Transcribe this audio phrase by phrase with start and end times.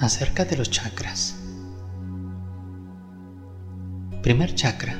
[0.00, 1.36] acerca de los chakras.
[4.22, 4.98] Primer chakra,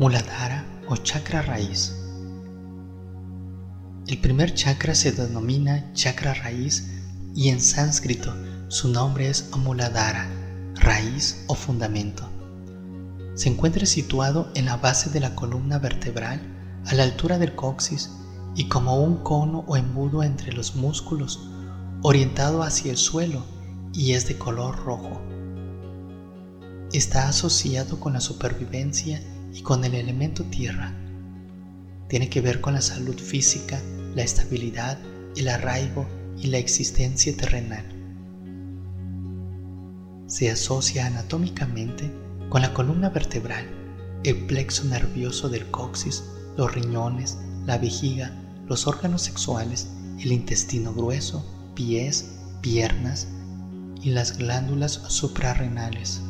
[0.00, 1.94] Muladhara o chakra raíz.
[4.08, 6.90] El primer chakra se denomina chakra raíz
[7.34, 8.34] y en sánscrito
[8.66, 10.28] su nombre es Muladhara,
[10.74, 12.28] raíz o fundamento.
[13.34, 16.40] Se encuentra situado en la base de la columna vertebral
[16.86, 18.10] a la altura del coxis
[18.56, 21.50] y como un cono o embudo entre los músculos,
[22.02, 23.53] orientado hacia el suelo
[23.94, 25.20] y es de color rojo.
[26.92, 29.22] Está asociado con la supervivencia
[29.52, 30.92] y con el elemento tierra.
[32.08, 33.80] Tiene que ver con la salud física,
[34.14, 34.98] la estabilidad,
[35.36, 36.06] el arraigo
[36.38, 37.84] y la existencia terrenal.
[40.26, 42.12] Se asocia anatómicamente
[42.48, 43.66] con la columna vertebral,
[44.24, 46.24] el plexo nervioso del coxis,
[46.56, 48.32] los riñones, la vejiga,
[48.66, 53.28] los órganos sexuales, el intestino grueso, pies, piernas,
[54.04, 56.20] y las glándulas suprarrenales.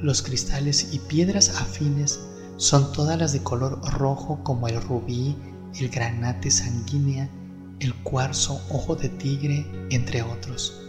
[0.00, 2.20] Los cristales y piedras afines
[2.56, 5.36] son todas las de color rojo como el rubí,
[5.78, 7.28] el granate sanguínea,
[7.80, 10.80] el cuarzo ojo de tigre, entre otros.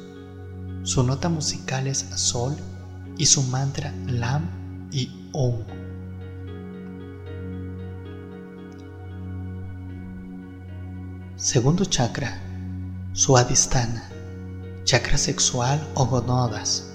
[0.83, 2.55] Su nota musical es sol
[3.17, 4.49] y su mantra lam
[4.91, 5.63] y om.
[11.35, 12.41] Segundo chakra,
[13.13, 14.14] Suadhisthana
[14.85, 16.91] chakra sexual o gonodas.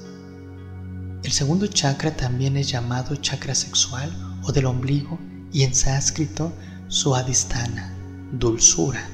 [1.24, 4.08] El segundo chakra también es llamado chakra sexual
[4.44, 5.18] o del ombligo
[5.52, 6.52] y en sánscrito
[6.86, 7.92] suadhisthana,
[8.30, 9.04] dulzura.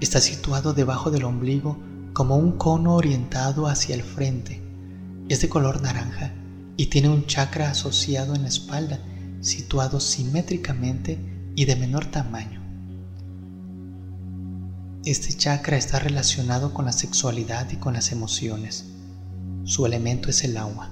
[0.00, 1.76] Está situado debajo del ombligo
[2.12, 4.62] como un cono orientado hacia el frente.
[5.28, 6.32] Es de color naranja
[6.76, 9.00] y tiene un chakra asociado en la espalda,
[9.40, 11.18] situado simétricamente
[11.56, 12.67] y de menor tamaño.
[15.08, 18.84] Este chakra está relacionado con la sexualidad y con las emociones.
[19.64, 20.90] Su elemento es el agua.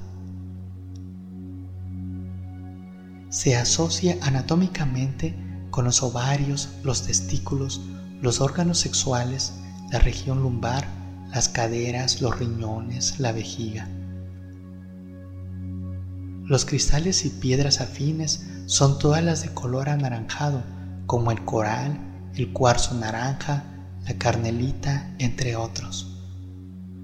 [3.28, 5.36] Se asocia anatómicamente
[5.68, 7.82] con los ovarios, los testículos,
[8.22, 9.52] los órganos sexuales,
[9.92, 10.86] la región lumbar,
[11.34, 13.86] las caderas, los riñones, la vejiga.
[16.46, 20.64] Los cristales y piedras afines son todas las de color anaranjado,
[21.04, 22.00] como el coral,
[22.34, 23.74] el cuarzo naranja,
[24.06, 26.06] la Carnelita, entre otros.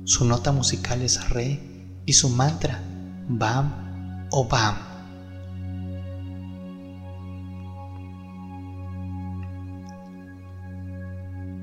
[0.04, 1.60] Su nota musical es Re
[2.06, 2.80] y su mantra
[3.28, 4.76] Bam o Bam.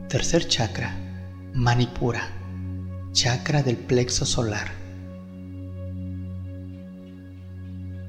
[0.10, 0.94] Tercer chakra,
[1.54, 2.22] Manipura,
[3.14, 4.68] chakra del plexo solar.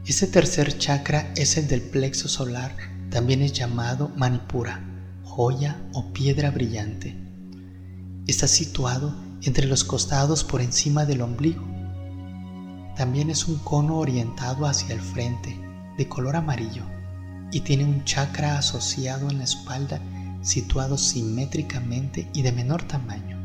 [0.05, 2.75] Ese tercer chakra es el del plexo solar,
[3.11, 4.90] también es llamado Manipura
[5.31, 7.17] joya o piedra brillante.
[8.27, 11.65] Está situado entre los costados por encima del ombligo.
[12.97, 15.57] También es un cono orientado hacia el frente,
[15.97, 16.83] de color amarillo,
[17.53, 20.01] y tiene un chakra asociado en la espalda
[20.43, 23.39] situado simétricamente y de menor tamaño.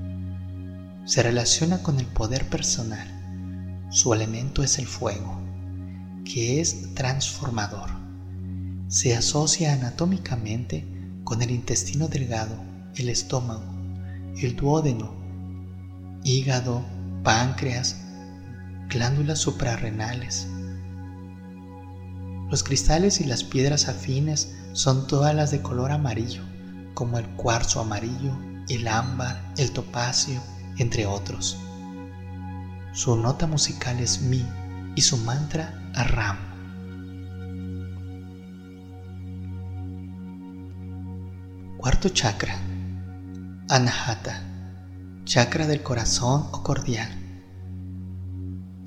[1.05, 3.07] Se relaciona con el poder personal.
[3.91, 5.39] Su elemento es el fuego,
[6.23, 7.91] que es transformador.
[8.87, 10.94] Se asocia anatómicamente
[11.25, 12.55] con el intestino delgado,
[12.95, 13.65] el estómago,
[14.37, 15.13] el duodeno,
[16.23, 16.85] hígado,
[17.23, 17.97] páncreas,
[18.87, 20.47] glándulas suprarrenales.
[22.49, 26.43] Los cristales y las piedras afines son todas las de color amarillo,
[26.93, 28.37] como el cuarzo amarillo,
[28.69, 30.39] el ámbar, el topacio,
[30.77, 31.57] entre otros.
[32.93, 34.45] Su nota musical es mi
[34.95, 36.54] y su mantra Ram.
[41.85, 42.57] Cuarto chakra.
[43.69, 44.41] Anahata.
[45.23, 47.11] Chakra del corazón o cordial.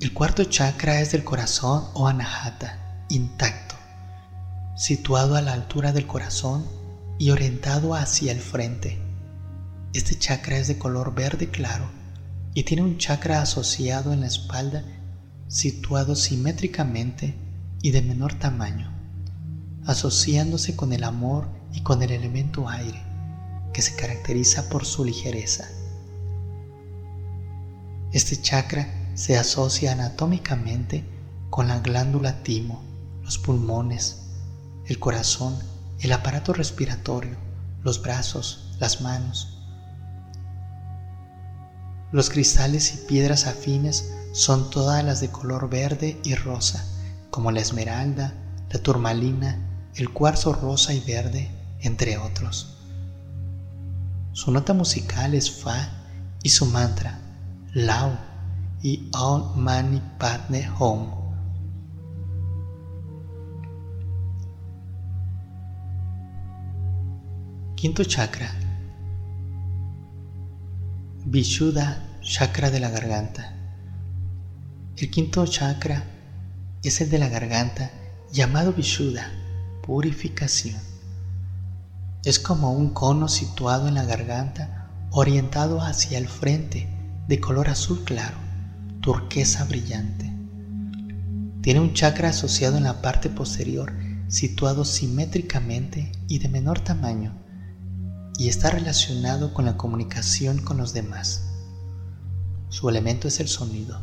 [0.01, 3.75] El cuarto chakra es del corazón o anahata, intacto,
[4.75, 6.65] situado a la altura del corazón
[7.17, 9.01] y orientado hacia el frente.
[9.93, 11.89] Este chakra es de color verde claro
[12.53, 14.83] y tiene un chakra asociado en la espalda
[15.47, 17.33] situado simétricamente
[17.81, 18.91] y de menor tamaño,
[19.85, 23.01] asociándose con el amor y con el elemento aire,
[23.73, 25.67] que se caracteriza por su ligereza.
[28.11, 31.05] Este chakra se asocia anatómicamente
[31.49, 32.81] con la glándula timo,
[33.23, 34.21] los pulmones,
[34.87, 35.55] el corazón,
[35.99, 37.37] el aparato respiratorio,
[37.83, 39.59] los brazos, las manos.
[42.11, 46.83] Los cristales y piedras afines son todas las de color verde y rosa,
[47.29, 48.33] como la esmeralda,
[48.71, 49.59] la turmalina,
[49.95, 52.77] el cuarzo rosa y verde, entre otros.
[54.31, 55.89] Su nota musical es Fa
[56.43, 57.19] y su mantra
[57.73, 58.17] Lao
[58.81, 61.19] y Om Mani Padme Hum.
[67.75, 68.51] Quinto chakra.
[71.25, 73.53] Vishuddha, chakra de la garganta.
[74.97, 76.03] El quinto chakra
[76.83, 77.91] es el de la garganta
[78.31, 79.31] llamado Vishuddha,
[79.81, 80.88] purificación.
[82.25, 86.89] Es como un cono situado en la garganta orientado hacia el frente
[87.29, 88.35] de color azul claro,
[88.99, 90.29] turquesa brillante.
[91.61, 93.93] Tiene un chakra asociado en la parte posterior
[94.27, 97.33] situado simétricamente y de menor tamaño
[98.37, 101.45] y está relacionado con la comunicación con los demás.
[102.67, 103.97] Su elemento es el sonido,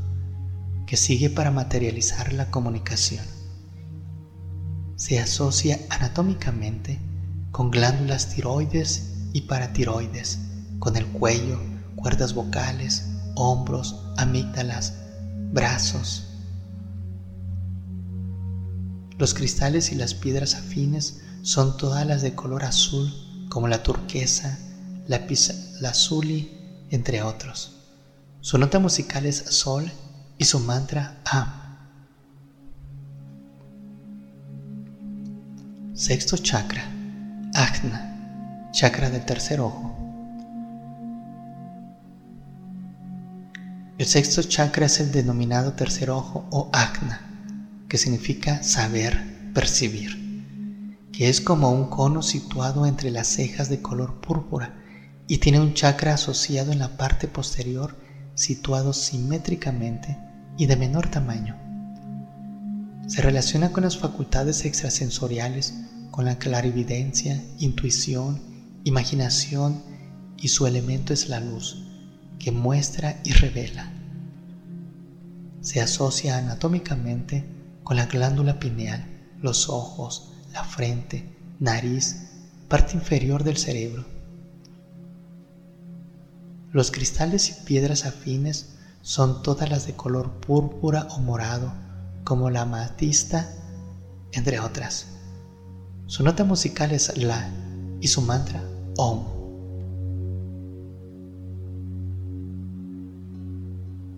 [0.87, 3.25] que sigue para materializar la comunicación.
[4.97, 6.99] Se asocia anatómicamente
[7.57, 10.41] con glándulas tiroides y paratiroides,
[10.79, 11.59] con el cuello,
[11.95, 14.93] cuerdas vocales, hombros, amígdalas,
[15.55, 16.25] brazos.
[19.17, 23.11] Los cristales y las piedras afines son todas las de color azul
[23.49, 24.59] como la turquesa,
[25.09, 25.27] la,
[25.81, 27.79] lazuli, entre otros.
[28.43, 29.91] Su nota musical es Sol
[30.37, 31.51] y su mantra Am.
[35.95, 36.93] Sexto chakra,
[37.59, 39.97] Ajna, chakra del tercer ojo.
[43.97, 47.21] El sexto chakra es el denominado tercer ojo o Ajna,
[47.89, 50.27] que significa saber, percibir
[51.17, 54.75] que es como un cono situado entre las cejas de color púrpura
[55.27, 57.97] y tiene un chakra asociado en la parte posterior
[58.35, 60.19] situado simétricamente
[60.59, 61.57] y de menor tamaño.
[63.07, 65.73] Se relaciona con las facultades extrasensoriales,
[66.17, 68.41] con la clarividencia, intuición,
[68.85, 69.83] imaginación
[70.39, 71.85] y su elemento es la luz,
[72.39, 73.93] que muestra y revela.
[75.61, 77.45] Se asocia anatómicamente
[77.85, 79.05] con la glándula pineal,
[79.43, 82.31] los ojos, la frente, nariz,
[82.67, 84.07] parte inferior del cerebro.
[86.73, 91.75] Los cristales y piedras afines son todas las de color púrpura o morado,
[92.25, 93.51] como la amatista,
[94.33, 95.09] entre otras.
[96.07, 97.51] Su nota musical es La
[98.01, 98.63] y su mantra
[98.97, 99.25] Om.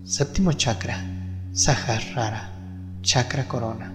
[0.03, 1.03] Séptimo chakra,
[1.51, 2.51] Sahasrara,
[3.01, 3.91] chakra corona.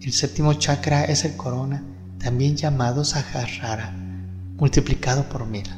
[0.00, 1.82] El séptimo chakra es el corona,
[2.18, 3.94] también llamado Sahasrara,
[4.56, 5.68] multiplicado por mil.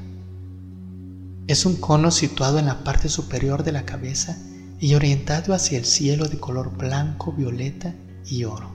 [1.49, 4.39] Es un cono situado en la parte superior de la cabeza
[4.79, 7.93] y orientado hacia el cielo de color blanco, violeta
[8.27, 8.71] y oro,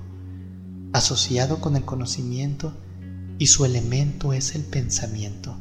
[0.94, 2.74] asociado con el conocimiento
[3.38, 5.56] y su elemento es el pensamiento,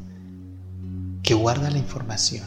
[1.22, 2.46] que guarda la información.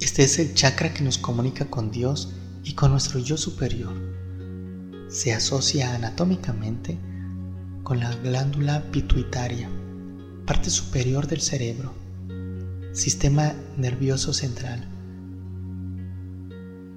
[0.00, 3.94] Este es el chakra que nos comunica con Dios y con nuestro yo superior
[5.08, 6.98] se asocia anatómicamente
[7.84, 9.68] con la glándula pituitaria,
[10.46, 11.94] parte superior del cerebro,
[12.92, 14.88] sistema nervioso central.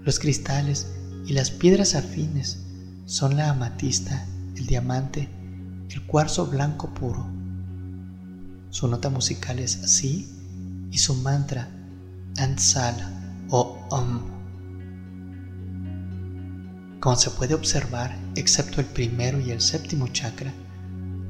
[0.04, 0.88] Los cristales
[1.28, 2.67] y las piedras afines
[3.08, 5.30] son la amatista, el diamante,
[5.90, 7.26] el cuarzo blanco puro.
[8.70, 10.28] Su nota musical es así
[10.92, 11.70] y su mantra
[12.38, 14.20] Ansal o Om.
[17.00, 20.52] Como se puede observar, excepto el primero y el séptimo chakra,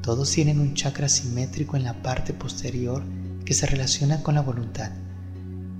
[0.02, 3.04] todos tienen un chakra simétrico en la parte posterior
[3.44, 4.90] que se relaciona con la voluntad,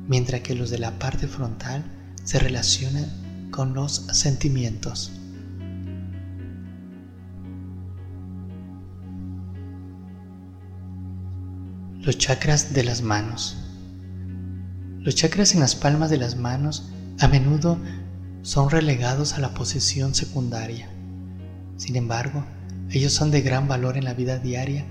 [0.06, 1.82] mientras que los de la parte frontal
[2.22, 5.17] se relacionan con los sentimientos.
[12.08, 13.58] Los chakras de las manos.
[15.00, 16.88] Los chakras en las palmas de las manos
[17.18, 17.78] a menudo
[18.40, 20.88] son relegados a la posesión secundaria.
[21.76, 22.46] Sin embargo,
[22.88, 24.86] ellos son de gran valor en la vida diaria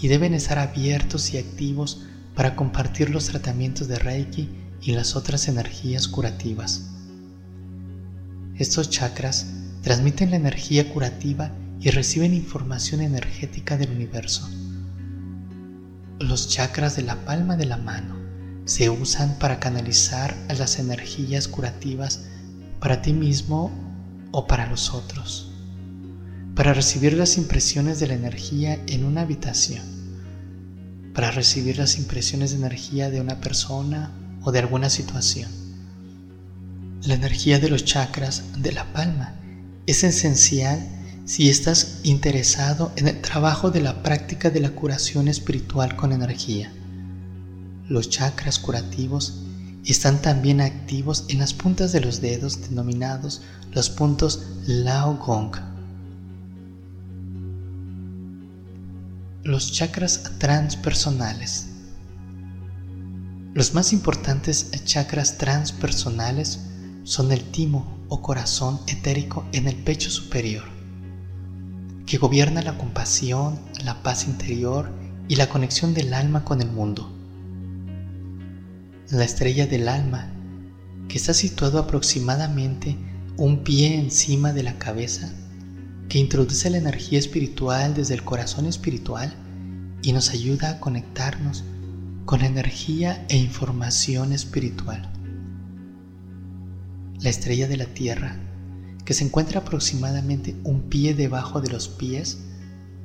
[0.00, 4.48] y deben estar abiertos y activos para compartir los tratamientos de Reiki
[4.80, 6.88] y las otras energías curativas.
[8.56, 9.46] Estos chakras
[9.82, 11.52] transmiten la energía curativa
[11.82, 14.48] y reciben información energética del universo.
[16.22, 18.14] Los chakras de la palma de la mano
[18.64, 22.20] se usan para canalizar las energías curativas
[22.78, 23.72] para ti mismo
[24.30, 25.50] o para los otros,
[26.54, 29.82] para recibir las impresiones de la energía en una habitación,
[31.12, 34.12] para recibir las impresiones de energía de una persona
[34.42, 35.50] o de alguna situación.
[37.02, 39.34] La energía de los chakras de la palma
[39.86, 40.88] es esencial
[41.32, 46.70] si estás interesado en el trabajo de la práctica de la curación espiritual con energía.
[47.88, 49.40] los chakras curativos
[49.86, 53.40] están también activos en las puntas de los dedos denominados
[53.72, 55.56] los puntos Lao Gong.
[59.42, 61.68] Los chakras transpersonales.
[63.54, 66.60] Los más importantes chakras transpersonales
[67.04, 70.71] son el timo o corazón etérico en el pecho superior,
[72.06, 74.90] que gobierna la compasión, la paz interior
[75.28, 77.12] y la conexión del alma con el mundo
[79.12, 80.32] la estrella del alma,
[81.06, 82.96] que está situado aproximadamente
[83.36, 85.30] un pie encima de la cabeza,
[86.08, 89.34] que introduce la energía espiritual desde el corazón espiritual
[90.00, 91.62] y nos ayuda a conectarnos
[92.24, 95.12] con energía e información espiritual.
[97.20, 98.38] La estrella de la Tierra,
[99.04, 102.38] que se encuentra aproximadamente un pie debajo de los pies,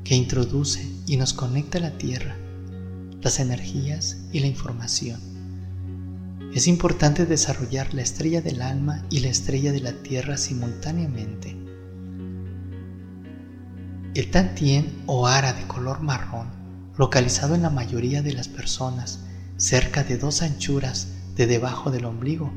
[0.03, 2.37] que introduce y nos conecta a la Tierra,
[3.21, 5.37] las energías y la información
[6.57, 11.55] es importante desarrollar la estrella del alma y la estrella de la tierra simultáneamente.
[14.15, 16.47] El tantien o ara de color marrón,
[16.97, 19.19] localizado en la mayoría de las personas
[19.57, 22.51] cerca de dos anchuras de debajo del ombligo,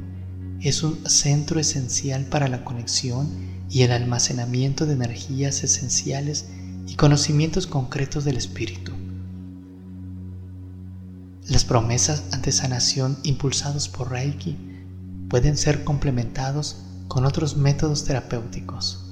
[0.60, 3.28] es un centro esencial para la conexión
[3.70, 6.46] y el almacenamiento de energías esenciales
[6.86, 8.92] y conocimientos concretos del espíritu.
[11.48, 14.56] Las promesas ante sanación impulsados por Reiki
[15.28, 19.06] pueden ser complementados con otros métodos terapéuticos.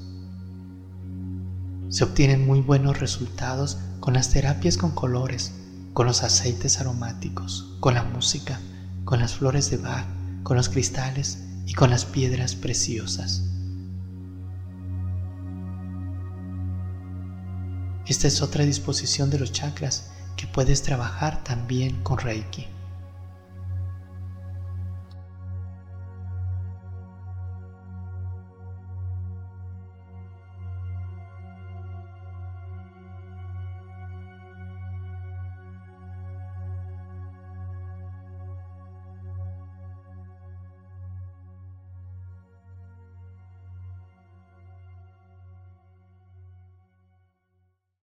[1.89, 5.53] Se obtienen muy buenos resultados con las terapias con colores,
[5.95, 8.61] con los aceites aromáticos, con la música,
[9.05, 13.45] con las flores de Bach, con los cristales y con las piedras preciosas.
[18.07, 22.67] Esta es otra disposición de los chakras que puedes trabajar también con Reiki.